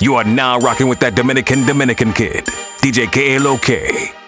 [0.00, 2.44] You are now rocking with that Dominican Dominican kid,
[2.82, 4.23] DJ KLOK.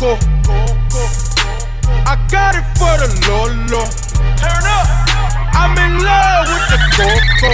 [0.00, 0.16] Coco.
[2.08, 3.84] I got it for the Lolo.
[4.40, 4.88] Turn up.
[5.52, 7.50] I'm in love with the coco.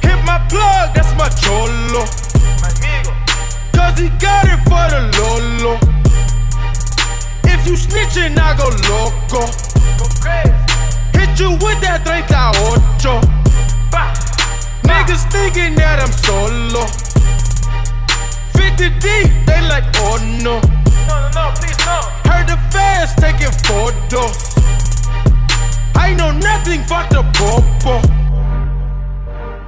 [0.00, 2.04] Hit my plug, that's my cholo.
[3.76, 5.78] Cause he got it for the Lolo.
[7.44, 9.44] If you snitching, I go loco.
[11.12, 12.30] Hit you with that 38.
[14.84, 16.86] Niggas thinking that I'm solo.
[18.54, 20.79] 50 deep, they like, oh no.
[21.32, 24.54] Heard the fans taking photos.
[25.94, 28.00] I know nothing, fuck the popo.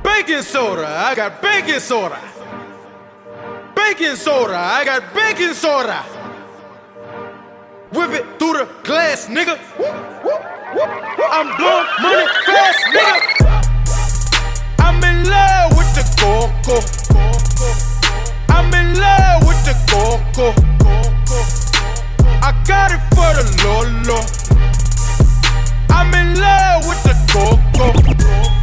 [0.03, 2.19] Baking soda, I got baking soda.
[3.77, 6.03] Baking soda, I got baking soda.
[7.93, 9.59] Whip it through the glass, nigga.
[11.31, 13.21] I'm blowing money fast, nigga.
[14.79, 16.81] I'm in love with the coco.
[18.49, 20.72] I'm in love with the coco.
[22.53, 24.21] I got it for the Lolo.
[25.89, 28.62] I'm in love with the coco.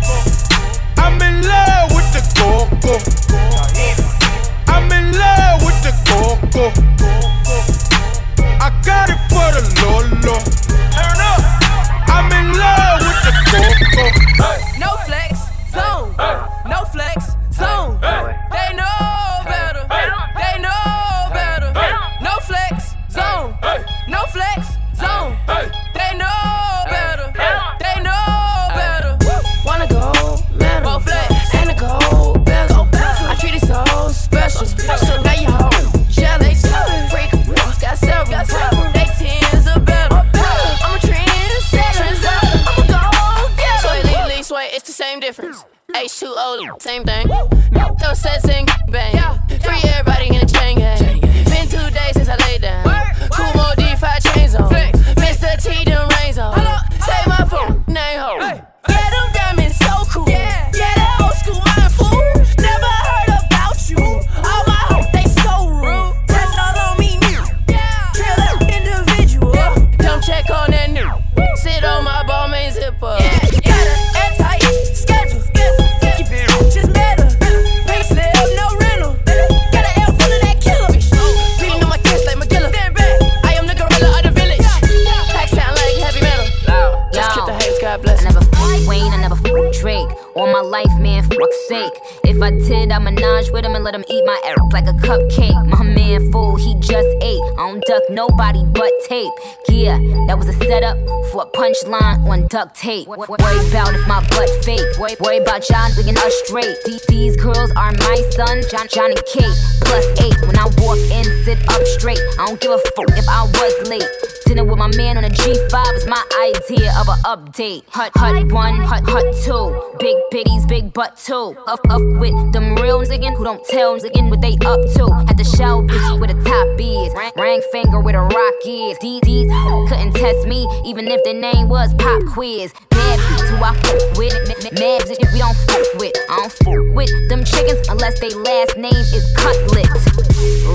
[93.90, 95.66] Let him eat my air like a cupcake.
[95.66, 97.42] My man fool, he just ate.
[97.58, 99.32] I don't duck nobody but tape.
[99.68, 100.96] Yeah, that was a setup
[101.32, 103.08] for a punchline on duct tape.
[103.08, 104.86] Worry about if my butt fake.
[105.20, 106.76] Worry about John digging us straight.
[106.86, 109.58] These, these girls are my sons, John, John and Kate.
[109.82, 110.38] Plus eight.
[110.46, 112.22] When I walk in, sit up straight.
[112.38, 114.39] I don't give a fuck if I was late.
[114.50, 117.84] Dinner with my man on a G5 is my idea of an update.
[117.90, 119.70] Hut, hut one, hut, hut two.
[120.00, 121.54] Big bitties, big butt two.
[121.68, 125.06] Up, up with them real niggas who don't tell niggas what they up to.
[125.28, 127.14] Had to show bitch where the top is.
[127.38, 128.98] Ring finger where the rock is.
[128.98, 129.52] These
[129.88, 132.74] couldn't test me, even if their name was Pop Quiz.
[132.90, 134.34] Bitch who I fuck with.
[134.80, 136.16] Mad bitch we don't fuck with.
[136.28, 139.94] I don't fuck with them chickens unless they last name is Cutlet.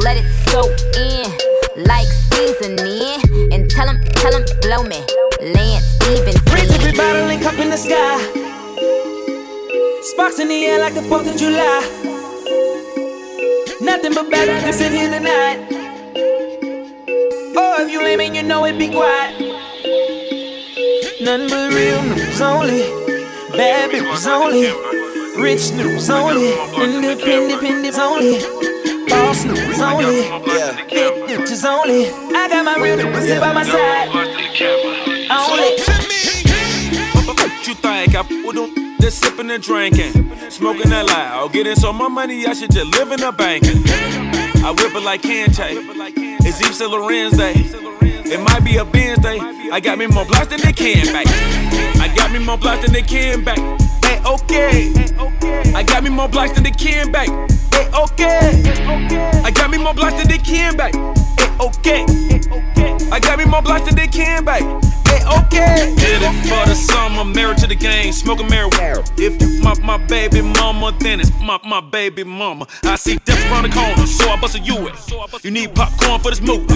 [0.00, 3.20] Let it soak in like seasoning.
[3.52, 5.00] And tell him, tell him, blow me.
[5.40, 6.42] Lance Stephenson.
[6.46, 8.18] Freeze every bottle and cup in the sky.
[10.02, 11.80] Sparks in the air like the 4th of July.
[13.80, 15.58] Nothing but bad niggas in here tonight.
[17.56, 19.38] Oh, if you lame and you know it, be quiet.
[21.20, 22.82] Nothing but real news only.
[23.56, 24.70] Bad bitches only.
[25.40, 26.52] Rich news only.
[26.76, 28.40] Independent independents only.
[29.08, 30.20] Boss news only.
[30.46, 30.84] Yeah.
[30.88, 32.08] Big bitches only.
[32.34, 34.08] I got my real niggas sit by my side.
[35.30, 35.76] Only.
[37.26, 38.14] What you think?
[38.14, 40.12] I f with them, just sipping and drinking,
[40.50, 43.82] smoking that loud, getting so much money I should just live in a banking.
[44.64, 45.76] I whip it like Kante.
[46.46, 47.54] It's Yves Saint Laurent's day.
[47.56, 49.38] It might be a Benz day.
[49.72, 51.26] I got me more blocks than they can back.
[52.00, 53.58] I got me more blocks than they can back.
[54.04, 54.92] Hey, okay.
[55.74, 57.28] I got me more blocks than the Ken back.
[57.72, 58.62] Hey, okay.
[59.44, 60.94] I got me more blocks than the Ken back.
[61.60, 62.04] Okay.
[63.10, 64.62] I got me more blocks than the Ken back.
[65.06, 65.94] Hey, okay.
[65.96, 69.04] Did it for the summer, married to the game, smoking marijuana.
[69.18, 72.66] If you my, my baby mama, then it's my, my baby mama.
[72.82, 74.90] I see death around the corner, so I bust a U.
[75.42, 76.74] You need popcorn for this movie.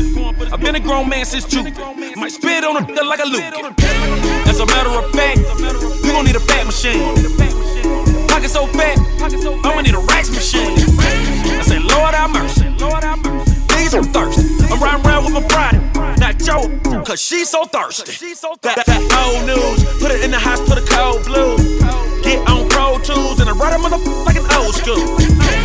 [0.53, 1.75] I've been a grown man since June.
[2.17, 3.43] Might spit on a like a Luke.
[4.47, 5.39] As a matter of fact,
[6.03, 7.03] we gon' need a fat machine.
[8.29, 8.99] Pocket so fat,
[9.65, 10.79] I'ma need a racks machine.
[11.01, 13.48] I say, Lord have mercy.
[13.89, 14.65] Niggas are thirsty.
[14.69, 16.21] I'm riding around with my pride.
[16.21, 16.69] Not Joe,
[17.05, 18.13] cause she's so thirsty.
[18.61, 21.57] That, that old news, put it in the house, put a cold blue.
[22.21, 25.17] Get on Pro Tools and I ride a motherfucker like an old school.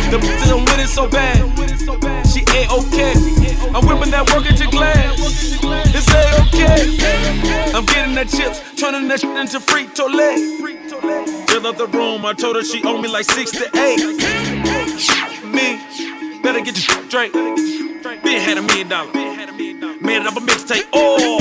[0.08, 1.36] The bitch I'm with it so bad.
[2.26, 3.12] She ain't okay.
[3.76, 5.20] I'm whipping that work into glass.
[5.92, 7.76] It's a okay.
[7.76, 10.40] I'm getting the chips, turning that shit into frito lay.
[11.46, 14.00] Fill up the room, I told her she owe me like six to eight.
[15.44, 15.76] Me,
[16.44, 17.32] better get your straight.
[17.32, 19.14] Been had a million dollars.
[19.14, 20.86] Made it up a mixtape.
[20.92, 21.40] Oh,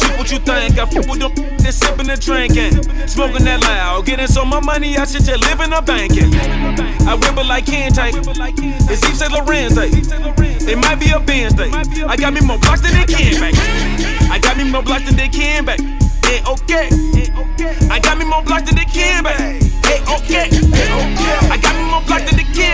[0.00, 0.78] cheap what you think?
[0.78, 2.82] I fuck with them, then sipping and drinking.
[3.06, 4.06] Smoking that loud.
[4.06, 6.32] Getting so much money, I should just live in a banking.
[7.06, 8.16] I whip it like Ken take.
[8.16, 9.32] It's Yves Saint
[9.76, 9.90] day.
[10.72, 11.70] It might be a Benz day.
[12.08, 13.54] I got me more blocks than they can back.
[14.32, 15.78] I got me more blocks than they can back.
[16.24, 16.88] Hey, okay.
[17.90, 19.38] I got me more blocks than they can back.
[19.84, 20.48] Hey, okay.
[21.52, 22.65] I got me more blocks than they can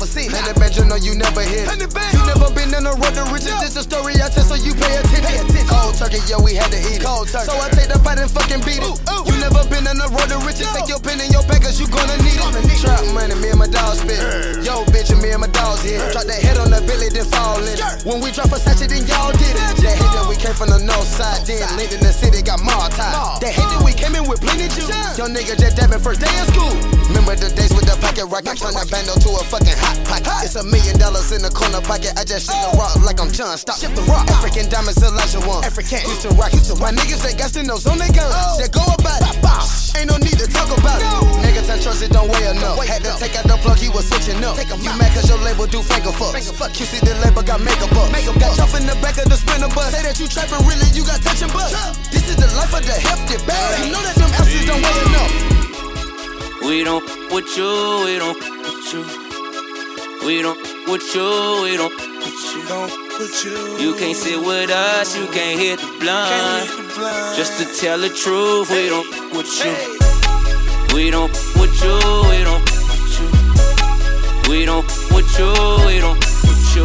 [0.00, 0.30] never seen.
[0.30, 3.24] Seen Hundred bands, you know you never hit You never been in the road to
[3.32, 5.68] riches It's a story I tell so you pay attention.
[5.68, 7.04] Cold turkey, yo, we had to eat it.
[7.04, 7.46] Cold turkey.
[7.46, 8.96] So I take the fight and fucking beat it.
[9.28, 10.68] You never been in the road to riches.
[10.72, 12.80] Take your pen and your packers, you gonna need it.
[12.80, 14.20] Trap money, me and my dog spit.
[14.64, 17.24] Yo, bitch, and me and my dogs here Drop that head on the billy, then
[17.28, 17.76] fall in
[18.08, 19.79] When we drop a satchel, then y'all did it
[20.50, 23.70] came from the north side Then lived in the city, got more time That hate
[23.70, 24.90] that we came in with plenty juice.
[25.14, 26.74] Young nigga just dabbing first day of school.
[27.10, 30.34] Remember the days with the pocket rocket Turn the bando to a fucking hot pocket
[30.42, 33.30] It's a million dollars in the corner pocket I just shit the rock like I'm
[33.30, 34.26] John Stop Ship the rock.
[34.30, 35.62] African diamonds, Elijah one.
[35.62, 36.02] African.
[36.02, 39.22] Houston rock, Houston rock My niggas, they got stinos on their guns They go about
[39.22, 39.30] it.
[40.00, 41.10] Ain't no need to talk about it.
[41.44, 42.78] Nigga tell trust it don't weigh enough.
[42.86, 44.56] Had to take out the plug, he was switching up.
[44.56, 46.80] You mad cause your label do finger fucks.
[46.80, 48.08] You see the label got makeup up.
[48.40, 49.92] Got off in the back of the sprinter bus.
[49.92, 51.72] Say that you trapping, really you got touching bus.
[52.08, 53.84] This is the life of the hefty bag.
[53.84, 55.32] You know that them ounces don't weigh enough.
[56.64, 57.70] We don't with you,
[58.04, 59.04] we don't with you.
[60.24, 61.28] We don't with you,
[61.64, 61.92] we don't
[63.18, 63.56] with you.
[63.80, 63.94] You.
[63.96, 66.68] Can't sit with us, you can't hit the blunt.
[67.36, 69.74] Just to tell the truth, we don't with you.
[70.94, 72.00] We don't with you,
[74.80, 75.52] don't with you,
[75.86, 76.84] we don't with you.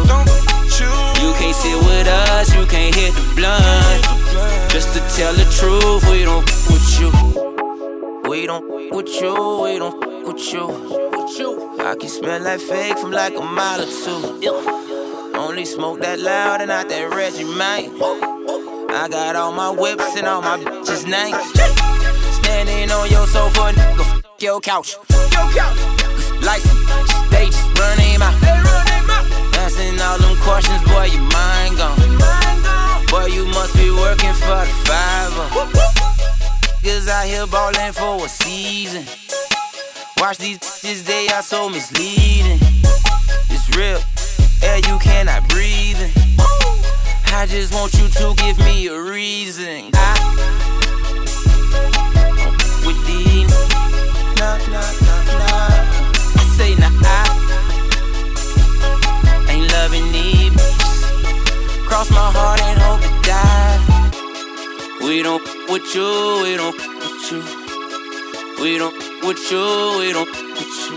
[1.22, 4.70] You can't sit with us, you can't hit the blunt.
[4.70, 7.10] Just to tell the truth, we don't with you.
[8.28, 11.80] We don't with you, we don't with you.
[11.80, 15.34] I can smell like fake from like a mile or two.
[15.34, 17.90] Only smoke that loud and not that Reggie man.
[18.90, 21.44] I got all my whips and all my bitches' names.
[22.36, 24.96] Standing on your sofa, nigga, f your couch.
[26.42, 26.68] Lights,
[27.28, 28.34] stages, run him out.
[30.06, 31.98] All them questions, boy, your mind gone.
[33.08, 35.32] Boy, you must be working for the five.
[36.82, 39.04] Niggas out here ballin' for a season.
[40.18, 42.60] Watch these bitches, they are so misleading.
[43.50, 44.00] It's real,
[44.62, 46.10] air you cannot breathe in.
[47.34, 49.90] I just want you to give me a reason.
[49.92, 50.14] I
[52.86, 53.50] with these,
[54.38, 55.02] nah, nah, nah, nah.
[55.02, 55.05] I
[56.56, 56.88] say nah,
[59.44, 61.02] I ain't loving these bitches.
[61.86, 63.78] Cross my heart and hope to die.
[65.06, 66.08] We don't with you,
[66.42, 67.40] we don't with you.
[68.62, 68.96] We don't
[69.26, 69.66] with you,
[69.98, 70.96] we don't with you.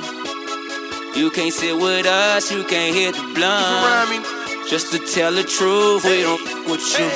[1.21, 4.25] You can't sit with us, you can't hit the blunt.
[4.69, 7.09] Just to tell the truth, we don't with you.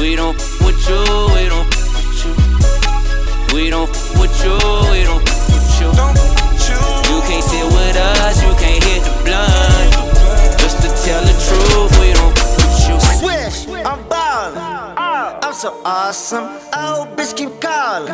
[0.00, 1.02] We don't with you,
[1.36, 2.32] we don't with you.
[3.54, 4.56] We don't with you,
[4.90, 6.29] we don't with you.
[7.40, 10.60] You can't sit with us, you can't hit the blunt.
[10.60, 13.00] Just to tell the truth, we don't with you.
[13.16, 14.58] Swish, I'm ballin'.
[15.42, 16.44] I'm so awesome.
[16.74, 18.12] Oh, bitch, keep calling.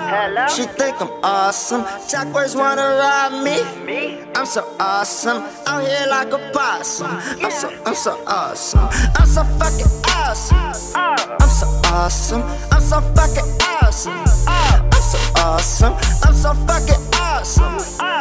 [0.49, 1.83] She think I'm awesome.
[2.07, 4.23] Chakras wanna rob me.
[4.37, 5.43] I'm so awesome.
[5.67, 7.19] Out here like a possum.
[7.43, 8.89] I'm so, I'm so awesome.
[9.19, 10.57] I'm so fucking awesome.
[10.95, 11.37] Uh, uh.
[11.41, 12.43] I'm so awesome.
[12.71, 13.51] I'm so fucking
[13.83, 14.23] awesome.
[14.47, 15.95] Uh, I'm so awesome.
[16.23, 18.16] I'm so fucking awesome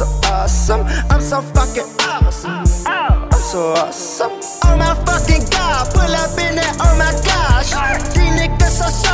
[0.00, 0.86] so awesome.
[1.10, 2.64] I'm so fucking awesome.
[2.86, 4.32] I'm so awesome.
[4.64, 7.72] Oh my fucking god, pull up in it, oh my gosh.
[8.14, 9.09] These niggas are so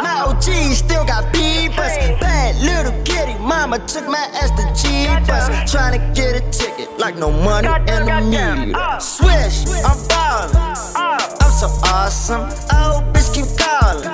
[0.00, 1.94] OG, still got peepers.
[2.20, 5.70] Bad little kitty, mama took my ass to Jeepers.
[5.70, 9.00] Trying to get a ticket like no money in the media.
[9.00, 10.56] Swish, I'm ballin'.
[10.96, 12.48] I'm so awesome.
[12.72, 14.08] Oh, bitch keep calling.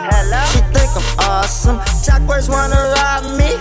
[0.53, 1.79] She think I'm awesome.
[2.05, 3.57] Chalkworks wanna rob me.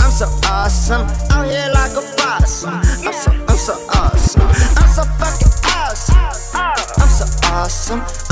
[0.00, 1.06] I'm so awesome.
[1.30, 2.64] Out here like a boss.
[2.64, 4.42] I'm so, I'm so awesome.
[4.42, 6.16] I'm so fucking awesome.
[7.00, 8.29] I'm so awesome.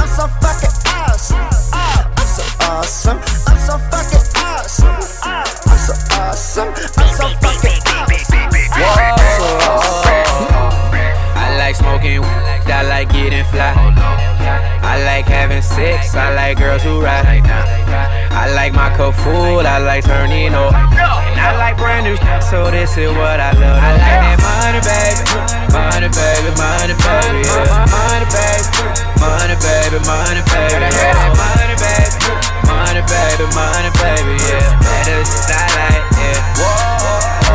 [18.68, 20.74] Like my cup full, I like turning up.
[20.74, 23.80] And I like brand new so this is what I love.
[23.80, 25.24] I like that money, baby.
[25.72, 27.48] Money, baby, money, baby.
[27.48, 27.88] Yeah.
[27.88, 28.68] Money, baby.
[29.24, 30.84] Money, baby, money, baby.
[30.84, 31.32] Yeah.
[31.32, 32.12] Money, baby.
[32.68, 34.36] Money, baby, money, baby.
[34.36, 34.68] Yeah.
[34.84, 36.60] That is I like, yeah.
[36.60, 37.48] Whoa.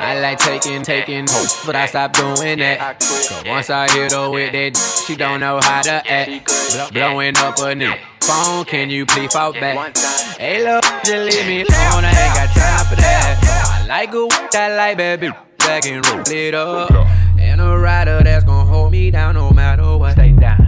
[0.00, 1.26] I like taking, taking
[1.66, 3.00] but I stopped doing that.
[3.00, 6.48] Cause once I hit her with that, she don't know how to act.
[6.94, 7.92] Blowing up a new
[8.22, 9.96] phone, can you please fall back?
[10.38, 13.82] Hey, look, just leave me alone, I ain't got time for that.
[13.82, 16.90] I like a that like baby, back and roll it up.
[17.38, 20.16] And a rider that's gonna hold me down no matter what.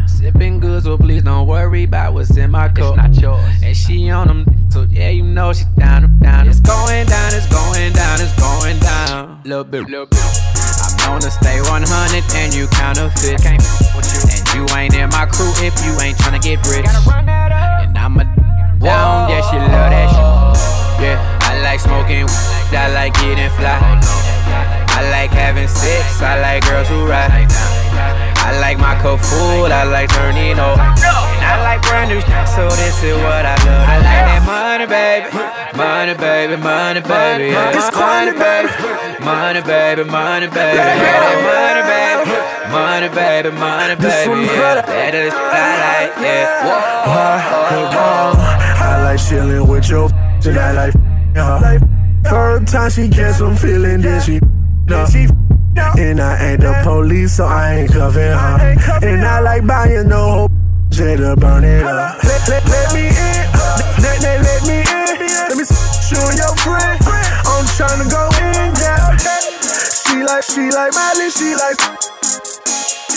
[0.07, 2.97] Sipping good, so please don't worry about what's in my cup.
[2.97, 3.63] It's not yours.
[3.63, 6.49] And she on them, so yeah, you know she down, down.
[6.49, 9.41] It's going down, it's going down, it's going down.
[9.45, 10.21] Little bit, little bit.
[11.07, 13.45] I'm to stay 100 and you counterfeit.
[13.45, 13.61] And
[14.57, 17.04] you ain't in my crew if you ain't tryna get rich.
[23.57, 23.79] Fly.
[24.97, 27.51] I like having sex, I like girls who ride.
[28.45, 30.79] I like my cup full, I like turning up.
[30.79, 33.89] And I like brand new shit, so this is what I love.
[33.89, 35.29] I like that money, baby.
[35.77, 37.51] Money, baby, money, baby.
[37.51, 37.75] Yeah.
[37.75, 38.71] It's money, baby.
[39.25, 40.77] Money, baby, money, baby.
[40.79, 42.33] Yeah, money, baby.
[42.71, 44.47] Money, baby, money, baby.
[44.47, 46.65] Yeah, that is what I like, yeah.
[46.69, 46.95] Whoa.
[48.85, 50.09] I like chillin' with your
[50.45, 50.95] and I like
[51.35, 51.94] her.
[52.29, 54.41] First time she gets some feeling, then she
[54.91, 55.09] up.
[55.99, 58.77] And I ain't the police, so I ain't cuffing her.
[59.03, 60.49] And I like buying no
[60.93, 62.23] shit to burn it up.
[62.23, 63.45] Let, let, let me in,
[64.01, 65.19] let, let, let me in.
[65.49, 65.65] Let me
[66.05, 66.99] show your friend.
[67.45, 69.17] I'm trying to go in, yeah.
[69.91, 71.79] She like, she like Miley, she like.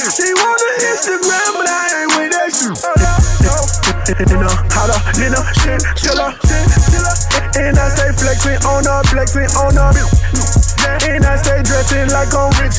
[0.07, 2.73] She want an Instagram, but I ain't with that shit.
[4.07, 6.76] You know, uh, holla, you know, shit, shit.
[7.57, 9.91] And I stay flexing on her, flexing on her.
[11.09, 12.77] And I stay dressing like I'm rich.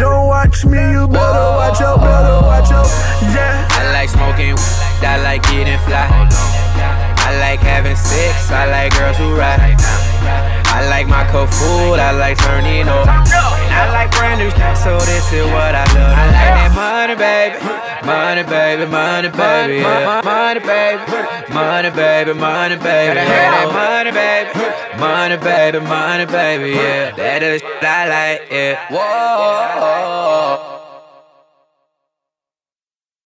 [0.00, 2.90] Don't watch me, you better watch out, better watch out.
[3.30, 3.68] Yeah.
[3.70, 4.58] I like smoking,
[5.02, 6.10] I like getting fly.
[7.26, 9.78] I like having sex, I like girls who ride.
[10.26, 13.06] I like my cup full, I like turning up.
[13.06, 16.14] And I like brand new shit, so this is what I love.
[16.18, 17.58] I like that money, baby.
[18.04, 19.76] Money, baby, money, baby.
[19.80, 20.20] Yeah.
[20.24, 21.02] Money, baby.
[21.54, 23.16] Money, baby, money, baby.
[23.16, 23.24] Yeah.
[23.24, 24.50] That money, baby.
[25.00, 26.70] Money, baby, money, baby.
[26.76, 27.10] Yeah.
[27.16, 28.92] That is what I like, yeah.
[28.92, 30.83] Whoa.